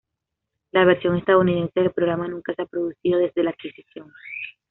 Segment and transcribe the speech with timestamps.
[0.71, 4.11] La versión estadounidense del programa nunca se ha producido desde la adquisición.